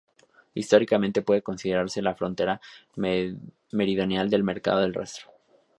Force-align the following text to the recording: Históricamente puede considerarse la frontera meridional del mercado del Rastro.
Históricamente 0.55 1.21
puede 1.21 1.43
considerarse 1.43 2.01
la 2.01 2.15
frontera 2.15 2.59
meridional 2.97 4.31
del 4.31 4.43
mercado 4.43 4.79
del 4.79 4.95
Rastro. 4.95 5.29